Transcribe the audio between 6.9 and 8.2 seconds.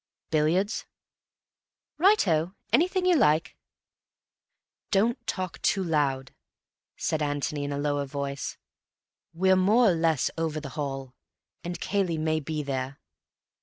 said Antony in a lower